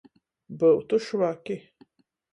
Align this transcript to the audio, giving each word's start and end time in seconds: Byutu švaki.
Byutu 0.57 0.95
švaki. 1.05 1.55